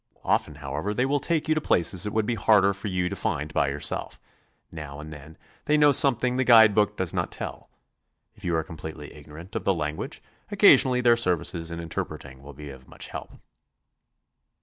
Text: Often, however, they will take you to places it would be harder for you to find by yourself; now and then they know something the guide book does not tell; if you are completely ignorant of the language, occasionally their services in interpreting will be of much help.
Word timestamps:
Often, 0.23 0.55
however, 0.55 0.95
they 0.95 1.05
will 1.05 1.19
take 1.19 1.47
you 1.47 1.53
to 1.53 1.61
places 1.61 2.07
it 2.07 2.11
would 2.11 2.25
be 2.25 2.33
harder 2.33 2.73
for 2.73 2.87
you 2.87 3.07
to 3.07 3.15
find 3.15 3.53
by 3.53 3.67
yourself; 3.69 4.19
now 4.71 4.99
and 4.99 5.13
then 5.13 5.37
they 5.65 5.77
know 5.77 5.91
something 5.91 6.37
the 6.37 6.43
guide 6.43 6.73
book 6.73 6.97
does 6.97 7.13
not 7.13 7.31
tell; 7.31 7.69
if 8.33 8.43
you 8.43 8.55
are 8.55 8.63
completely 8.63 9.13
ignorant 9.13 9.55
of 9.55 9.63
the 9.63 9.75
language, 9.75 10.19
occasionally 10.49 11.01
their 11.01 11.15
services 11.15 11.69
in 11.69 11.79
interpreting 11.79 12.41
will 12.41 12.53
be 12.53 12.71
of 12.71 12.87
much 12.89 13.09
help. 13.09 13.33